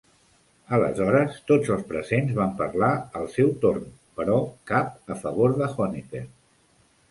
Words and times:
Aleshores 0.77 1.35
tots 1.51 1.69
els 1.75 1.83
presents 1.91 2.33
van 2.39 2.55
parlar, 2.63 2.89
al 3.21 3.29
seu 3.35 3.53
torn, 3.67 3.85
però 4.23 4.41
cap 4.75 5.15
a 5.17 5.21
favor 5.27 5.57
de 5.63 5.71
Honecker. 5.77 6.27